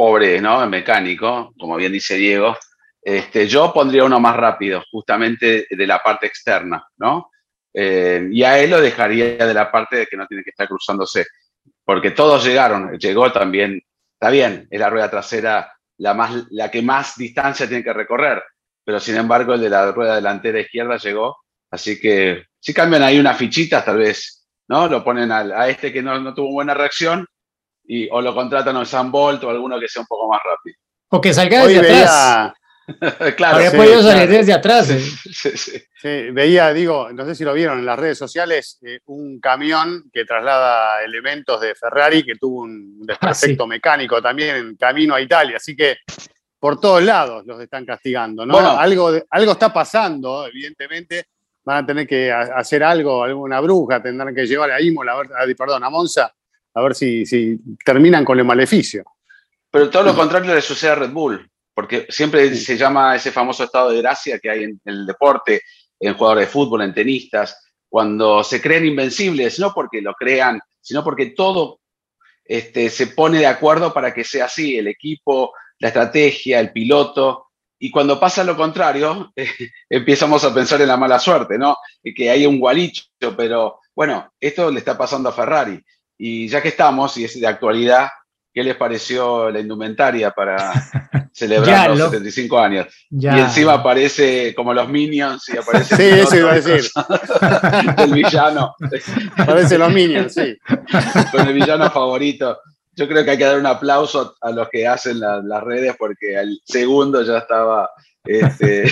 pobre, 0.02 0.42
¿no? 0.42 0.64
El 0.64 0.70
mecánico, 0.72 1.54
como 1.60 1.76
bien 1.76 1.92
dice 1.92 2.16
Diego, 2.16 2.58
este, 3.04 3.48
yo 3.48 3.72
pondría 3.72 4.04
uno 4.04 4.20
más 4.20 4.36
rápido, 4.36 4.84
justamente 4.92 5.68
de 5.70 5.88
la 5.88 6.00
parte 6.00 6.26
externa, 6.26 6.84
¿no? 6.98 7.31
Eh, 7.74 8.28
y 8.32 8.44
a 8.44 8.60
él 8.60 8.72
lo 8.72 8.82
dejaría 8.82 9.38
de 9.38 9.54
la 9.54 9.72
parte 9.72 9.98
de 9.98 10.08
que 10.08 10.18
no 10.18 10.28
tiene 10.28 10.44
que 10.44 10.50
estar 10.50 10.68
cruzándose, 10.68 11.26
porque 11.86 12.12
todos 12.12 12.44
llegaron, 12.46 12.98
llegó 12.98 13.32
también, 13.32 13.82
está 14.14 14.30
bien, 14.30 14.68
es 14.70 14.80
la 14.80 14.90
rueda 14.90 15.10
trasera 15.10 15.72
la, 15.98 16.14
más, 16.14 16.46
la 16.50 16.70
que 16.70 16.82
más 16.82 17.16
distancia 17.16 17.68
tiene 17.68 17.84
que 17.84 17.94
recorrer, 17.94 18.44
pero 18.84 19.00
sin 19.00 19.16
embargo 19.16 19.54
el 19.54 19.62
de 19.62 19.70
la 19.70 19.92
rueda 19.92 20.16
delantera 20.16 20.60
izquierda 20.60 20.98
llegó, 20.98 21.38
así 21.70 22.00
que 22.00 22.46
si 22.60 22.74
cambian 22.74 23.04
ahí 23.04 23.20
unas 23.20 23.38
fichitas 23.38 23.86
tal 23.86 23.98
vez, 23.98 24.48
¿no? 24.68 24.88
Lo 24.88 25.04
ponen 25.04 25.32
a, 25.32 25.68
este 25.68 25.92
que 25.94 26.02
no, 26.02 26.20
no, 26.20 26.34
tuvo 26.34 26.52
buena 26.52 26.74
reacción 26.74 27.26
y, 27.84 28.10
o 28.10 28.22
lo 28.22 28.34
contratan 28.34 28.78
a 28.78 28.86
Sam 28.86 29.12
Bolt 29.12 29.44
o 29.44 29.50
alguno 29.50 29.80
que 29.80 29.88
sea 29.88 30.02
un 30.02 30.08
poco 30.08 30.30
más 30.30 30.42
rápido. 30.44 30.78
O 31.10 31.20
que 31.20 31.34
salga 31.34 31.66
desde 31.66 31.80
atrás. 31.80 32.54
claro, 33.38 33.56
Habría 33.58 33.72
podido 33.72 34.02
salir 34.02 34.30
desde 34.30 34.54
atrás. 34.54 34.90
¿eh? 34.90 35.00
Sí, 35.32 35.50
sí, 35.56 36.32
veía, 36.32 36.74
digo, 36.74 37.10
no 37.14 37.26
sé 37.26 37.36
si 37.36 37.44
lo 37.44 37.54
vieron 37.54 37.80
en 37.80 37.86
las 37.86 37.98
redes 38.00 38.18
sociales, 38.18 38.78
eh, 38.82 39.00
un 39.06 39.40
camión 39.40 40.10
que 40.12 40.26
traslada 40.26 41.04
elementos 41.04 41.62
de 41.62 41.76
Ferrari 41.76 42.24
que 42.24 42.36
tuvo 42.36 42.62
un 42.64 43.06
desperfecto 43.06 43.68
mecánico 43.68 44.22
también 44.22 44.56
en 44.56 44.76
camino 44.76 45.14
a 45.16 45.22
Italia. 45.22 45.58
Así 45.58 45.76
que 45.76 45.98
por 46.60 46.80
todos 46.80 47.02
lados 47.04 47.46
los 47.46 47.60
están 47.62 47.86
castigando, 47.86 48.46
¿no? 48.46 48.54
Bueno. 48.54 48.72
algo, 48.80 49.12
algo 49.30 49.52
está 49.52 49.72
pasando, 49.74 50.46
evidentemente. 50.48 51.26
Van 51.64 51.84
a 51.84 51.86
tener 51.86 52.08
que 52.08 52.32
hacer 52.32 52.84
algo, 52.84 53.24
alguna 53.24 53.60
bruja, 53.60 54.02
tendrán 54.02 54.34
que 54.34 54.48
llevar 54.48 54.72
a 54.72 54.82
Imola, 54.82 55.12
a 55.14 55.18
ver, 55.18 55.28
a- 55.28 55.56
perdón, 55.56 55.84
a 55.84 55.92
Monza, 55.92 56.34
a 56.74 56.82
ver 56.82 56.96
si, 56.96 57.24
si 57.26 57.60
terminan 57.86 58.26
con 58.26 58.40
el 58.40 58.46
maleficio. 58.46 59.04
Pero 59.70 59.88
todo 59.90 60.02
lo 60.04 60.16
contrario 60.16 60.56
le 60.56 60.62
sucede 60.62 60.90
a 60.92 60.96
Red 60.96 61.12
Bull, 61.12 61.48
porque 61.74 62.08
siempre 62.10 62.54
se 62.56 62.78
llama 62.78 63.16
ese 63.16 63.32
famoso 63.32 63.64
estado 63.64 63.92
de 63.92 64.02
gracia 64.02 64.40
que 64.40 64.50
hay 64.50 64.64
en 64.64 64.82
el 64.86 65.06
deporte, 65.06 65.62
en 66.00 66.16
jugadores 66.16 66.48
de 66.48 66.52
fútbol, 66.52 66.82
en 66.82 66.94
tenistas, 66.94 67.56
cuando 67.92 68.44
se 68.44 68.62
creen 68.62 68.86
invencibles, 68.86 69.60
no 69.60 69.74
porque 69.74 70.02
lo 70.02 70.14
crean, 70.14 70.60
sino 70.80 71.04
porque 71.04 71.28
todo 71.28 71.82
este, 72.46 72.90
se 72.90 73.08
pone 73.08 73.40
de 73.40 73.48
acuerdo 73.48 73.94
para 73.94 74.14
que 74.14 74.24
sea 74.24 74.46
así, 74.46 74.78
el 74.78 74.88
equipo, 74.88 75.54
la 75.80 75.90
estrategia, 75.90 76.60
el 76.60 76.72
piloto. 76.72 77.48
Y 77.80 77.92
cuando 77.92 78.20
pasa 78.20 78.44
lo 78.44 78.56
contrario, 78.56 79.34
empezamos 79.90 80.44
a 80.44 80.54
pensar 80.54 80.82
en 80.82 80.88
la 80.88 80.98
mala 80.98 81.20
suerte, 81.20 81.58
¿no? 81.58 81.76
Y 82.02 82.14
Que 82.14 82.30
hay 82.30 82.46
un 82.46 82.60
gualicho, 82.60 83.04
pero 83.36 83.80
bueno, 83.96 84.32
esto 84.40 84.72
le 84.72 84.80
está 84.80 84.98
pasando 84.98 85.30
a 85.30 85.34
Ferrari. 85.34 85.84
Y 86.18 86.48
ya 86.48 86.62
que 86.62 86.70
estamos, 86.70 87.18
y 87.18 87.26
es 87.26 87.40
de 87.40 87.48
actualidad, 87.48 88.10
¿qué 88.54 88.64
les 88.64 88.76
pareció 88.76 89.50
la 89.50 89.60
indumentaria 89.60 90.32
para 90.32 90.72
celebrar 91.34 91.90
los 91.92 92.00
lo- 92.00 92.06
75 92.10 92.60
años? 92.60 92.88
Ya. 93.10 93.38
Y 93.38 93.42
encima 93.42 93.74
aparece 93.74 94.54
como 94.56 94.74
los 94.74 94.88
Minions 94.90 95.48
y 95.50 95.58
aparece 95.58 95.96
Sí, 95.96 96.04
el 96.04 96.20
eso 96.20 96.38
iba 96.38 96.52
a 96.52 96.60
decir. 96.60 96.90
del 97.98 98.14
villano, 98.14 98.76
Parece 99.46 99.78
los 99.78 99.92
Minions, 99.94 100.34
sí. 100.34 100.58
con 101.32 101.48
el 101.48 101.54
villano 101.54 101.90
favorito. 101.92 102.60
Yo 102.94 103.08
creo 103.08 103.24
que 103.24 103.32
hay 103.32 103.38
que 103.38 103.46
dar 103.46 103.58
un 103.58 103.66
aplauso 103.66 104.36
a 104.42 104.52
los 104.52 104.68
que 104.70 104.86
hacen 104.86 105.20
la- 105.20 105.42
las 105.42 105.64
redes 105.64 105.96
porque 105.98 106.38
al 106.38 106.60
segundo 106.66 107.24
ya 107.24 107.38
estaba 107.38 107.90
este, 108.24 108.92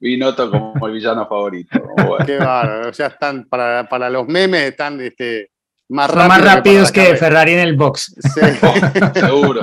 Binotto 0.00 0.50
como 0.50 0.86
el 0.86 0.92
villano 0.94 1.26
favorito. 1.28 1.78
Bueno. 2.06 2.24
Qué 2.24 2.38
bárbaro. 2.38 2.90
Ya 2.92 3.06
están, 3.08 3.44
para, 3.48 3.88
para 3.88 4.08
los 4.08 4.26
memes, 4.28 4.62
están 4.70 5.00
este, 5.00 5.50
más 5.90 6.14
más 6.14 6.42
rápidos 6.42 6.90
que 6.92 7.16
Ferrari 7.16 7.52
en 7.54 7.58
el 7.60 7.76
box. 7.76 8.14
Sí. 8.34 8.40
Seguro. 9.20 9.60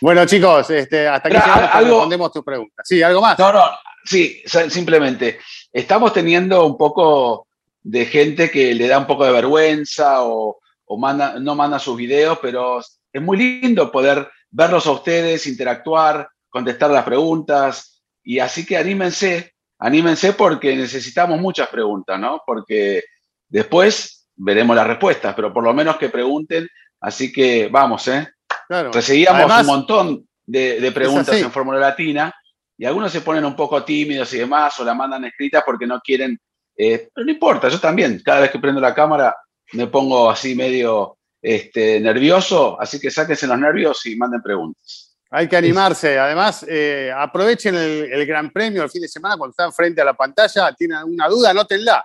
Bueno, 0.00 0.24
chicos, 0.26 0.70
este, 0.70 1.08
hasta 1.08 1.28
aquí 1.28 1.36
Pero, 1.36 1.46
llegamos, 1.46 1.70
algo- 1.74 1.90
respondemos 1.90 2.32
tus 2.32 2.44
preguntas. 2.44 2.86
Sí, 2.88 3.02
algo 3.02 3.20
más. 3.20 3.38
No, 3.38 3.52
no, 3.52 3.64
sí, 4.04 4.42
simplemente. 4.68 5.38
Estamos 5.72 6.12
teniendo 6.12 6.64
un 6.64 6.76
poco 6.78 7.46
de 7.82 8.06
gente 8.06 8.50
que 8.50 8.74
le 8.74 8.86
da 8.86 8.98
un 8.98 9.06
poco 9.06 9.24
de 9.24 9.32
vergüenza 9.32 10.22
o, 10.22 10.58
o 10.84 10.98
manda, 10.98 11.38
no 11.40 11.54
manda 11.54 11.78
sus 11.78 11.96
videos, 11.96 12.38
pero 12.40 12.80
es 13.12 13.22
muy 13.22 13.36
lindo 13.38 13.90
poder 13.90 14.28
verlos 14.50 14.86
a 14.86 14.92
ustedes, 14.92 15.46
interactuar, 15.46 16.28
contestar 16.48 16.90
las 16.90 17.04
preguntas. 17.04 18.02
Y 18.22 18.38
así 18.38 18.64
que 18.64 18.76
anímense, 18.76 19.52
anímense 19.78 20.32
porque 20.32 20.76
necesitamos 20.76 21.40
muchas 21.40 21.68
preguntas, 21.68 22.18
¿no? 22.20 22.42
Porque 22.46 23.02
después 23.48 24.17
veremos 24.38 24.74
las 24.74 24.86
respuestas, 24.86 25.34
pero 25.34 25.52
por 25.52 25.62
lo 25.62 25.74
menos 25.74 25.96
que 25.96 26.08
pregunten. 26.08 26.66
Así 27.00 27.32
que 27.32 27.68
vamos, 27.70 28.08
¿eh? 28.08 28.26
Claro. 28.66 28.90
Recibíamos 28.92 29.38
Además, 29.40 29.60
un 29.60 29.66
montón 29.66 30.28
de, 30.46 30.80
de 30.80 30.92
preguntas 30.92 31.36
en 31.36 31.50
Fórmula 31.52 31.78
Latina 31.78 32.34
y 32.76 32.84
algunos 32.84 33.12
se 33.12 33.20
ponen 33.20 33.44
un 33.44 33.54
poco 33.56 33.82
tímidos 33.84 34.32
y 34.34 34.38
demás 34.38 34.78
o 34.80 34.84
la 34.84 34.94
mandan 34.94 35.24
escritas 35.24 35.62
porque 35.64 35.86
no 35.86 36.00
quieren. 36.00 36.38
eh, 36.76 37.08
pero 37.14 37.24
no 37.24 37.32
importa, 37.32 37.68
yo 37.68 37.78
también, 37.80 38.20
cada 38.24 38.40
vez 38.40 38.50
que 38.50 38.58
prendo 38.58 38.80
la 38.80 38.94
cámara 38.94 39.34
me 39.72 39.86
pongo 39.86 40.30
así 40.30 40.54
medio 40.54 41.18
este, 41.42 42.00
nervioso, 42.00 42.80
así 42.80 42.98
que 42.98 43.10
sáquense 43.10 43.46
los 43.46 43.58
nervios 43.58 44.04
y 44.06 44.16
manden 44.16 44.42
preguntas. 44.42 45.16
Hay 45.30 45.46
que 45.46 45.56
animarse. 45.56 46.18
Además, 46.18 46.64
eh, 46.66 47.12
aprovechen 47.14 47.74
el, 47.74 48.10
el 48.10 48.26
Gran 48.26 48.50
Premio 48.50 48.82
el 48.82 48.88
fin 48.90 49.02
de 49.02 49.08
semana 49.08 49.36
cuando 49.36 49.50
están 49.50 49.72
frente 49.74 50.00
a 50.00 50.04
la 50.04 50.14
pantalla. 50.14 50.72
Tienen 50.72 50.96
alguna 50.96 51.28
duda, 51.28 51.50
anótenla. 51.50 52.02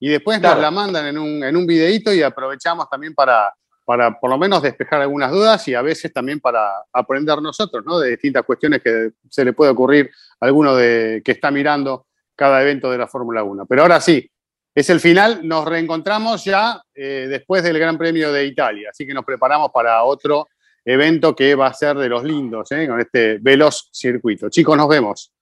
Y 0.00 0.08
después 0.08 0.38
Claro. 0.40 0.56
nos 0.56 0.62
la 0.62 0.70
mandan 0.70 1.06
en 1.06 1.18
un, 1.18 1.44
en 1.44 1.56
un 1.56 1.66
videíto 1.66 2.12
y 2.12 2.22
aprovechamos 2.22 2.88
también 2.88 3.14
para, 3.14 3.52
para 3.84 4.18
por 4.18 4.30
lo 4.30 4.38
menos 4.38 4.62
despejar 4.62 5.02
algunas 5.02 5.30
dudas 5.30 5.66
y 5.68 5.74
a 5.74 5.82
veces 5.82 6.12
también 6.12 6.40
para 6.40 6.70
aprender 6.92 7.40
nosotros, 7.42 7.84
¿no? 7.84 7.98
De 7.98 8.10
distintas 8.10 8.44
cuestiones 8.44 8.82
que 8.82 9.10
se 9.28 9.44
le 9.44 9.52
puede 9.52 9.70
ocurrir 9.70 10.10
a 10.40 10.46
alguno 10.46 10.74
de, 10.74 11.22
que 11.24 11.32
está 11.32 11.50
mirando 11.50 12.06
cada 12.34 12.62
evento 12.62 12.90
de 12.90 12.98
la 12.98 13.06
Fórmula 13.06 13.42
1. 13.42 13.66
Pero 13.66 13.82
ahora 13.82 14.00
sí, 14.00 14.28
es 14.74 14.88
el 14.88 15.00
final. 15.00 15.40
Nos 15.46 15.66
reencontramos 15.66 16.44
ya 16.44 16.80
eh, 16.94 17.26
después 17.28 17.62
del 17.62 17.78
Gran 17.78 17.98
Premio 17.98 18.32
de 18.32 18.46
Italia. 18.46 18.88
Así 18.90 19.06
que 19.06 19.12
nos 19.12 19.24
preparamos 19.24 19.70
para 19.70 20.02
otro 20.04 20.48
evento 20.84 21.36
que 21.36 21.54
va 21.54 21.66
a 21.66 21.74
ser 21.74 21.96
de 21.98 22.08
los 22.08 22.24
lindos, 22.24 22.72
¿eh? 22.72 22.88
con 22.88 22.98
este 22.98 23.38
veloz 23.38 23.90
circuito. 23.92 24.48
Chicos, 24.48 24.76
nos 24.76 24.88
vemos. 24.88 25.32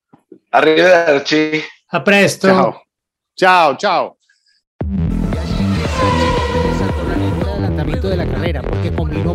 Arrivederci. 0.50 1.62
A 1.91 2.03
presto. 2.03 2.49
Chao. 2.49 2.83
Chao, 3.37 3.77
chao. 3.77 4.17
De 7.97 8.16
la 8.16 8.26
carrera 8.26 8.61
porque 8.62 8.92
combinó 8.92 9.35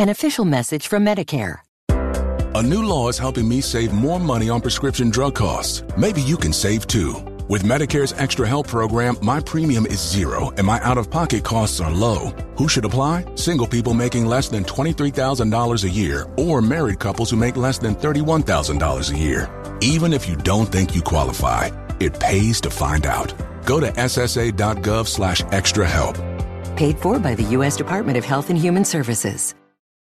An 0.00 0.08
official 0.08 0.46
message 0.46 0.88
from 0.88 1.04
Medicare. 1.04 1.58
A 2.54 2.62
new 2.62 2.82
law 2.82 3.10
is 3.10 3.18
helping 3.18 3.46
me 3.46 3.60
save 3.60 3.92
more 3.92 4.18
money 4.18 4.48
on 4.48 4.62
prescription 4.62 5.10
drug 5.10 5.34
costs. 5.34 5.82
Maybe 5.94 6.22
you 6.22 6.38
can 6.38 6.54
save 6.54 6.86
too. 6.86 7.12
With 7.50 7.64
Medicare's 7.64 8.14
Extra 8.14 8.48
Help 8.48 8.66
program, 8.66 9.18
my 9.20 9.40
premium 9.40 9.84
is 9.84 10.00
zero 10.00 10.54
and 10.56 10.66
my 10.66 10.80
out 10.84 10.96
of 10.96 11.10
pocket 11.10 11.44
costs 11.44 11.80
are 11.82 11.90
low. 11.90 12.30
Who 12.56 12.66
should 12.66 12.86
apply? 12.86 13.26
Single 13.34 13.66
people 13.66 13.92
making 13.92 14.24
less 14.24 14.48
than 14.48 14.64
$23,000 14.64 15.84
a 15.84 15.90
year 15.90 16.26
or 16.38 16.62
married 16.62 16.98
couples 16.98 17.30
who 17.30 17.36
make 17.36 17.58
less 17.58 17.76
than 17.76 17.94
$31,000 17.94 19.12
a 19.12 19.18
year. 19.18 19.50
Even 19.82 20.14
if 20.14 20.26
you 20.26 20.36
don't 20.36 20.72
think 20.72 20.94
you 20.94 21.02
qualify, 21.02 21.68
it 22.00 22.18
pays 22.18 22.58
to 22.62 22.70
find 22.70 23.04
out. 23.04 23.34
Go 23.66 23.78
to 23.80 23.92
ssa.gov 23.92 25.06
slash 25.06 25.42
extra 25.50 25.86
help. 25.86 26.16
Paid 26.74 26.98
for 26.98 27.18
by 27.18 27.34
the 27.34 27.44
U.S. 27.58 27.76
Department 27.76 28.16
of 28.16 28.24
Health 28.24 28.48
and 28.48 28.58
Human 28.58 28.86
Services. 28.86 29.54